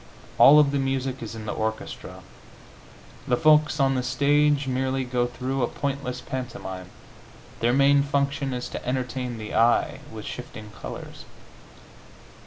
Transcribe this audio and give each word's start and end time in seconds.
All 0.39 0.57
of 0.57 0.71
the 0.71 0.79
music 0.79 1.21
is 1.21 1.35
in 1.35 1.45
the 1.45 1.53
orchestra; 1.53 2.21
the 3.27 3.37
folks 3.37 3.79
on 3.79 3.93
the 3.93 4.01
stage 4.01 4.67
merely 4.67 5.03
go 5.03 5.27
through 5.27 5.61
a 5.61 5.67
pointless 5.67 6.21
pantomime; 6.21 6.89
their 7.59 7.71
main 7.71 8.01
function 8.01 8.51
is 8.51 8.67
to 8.69 8.83
entertain 8.83 9.37
the 9.37 9.53
eye 9.53 9.99
with 10.11 10.25
shifting 10.25 10.71
colors. 10.71 11.25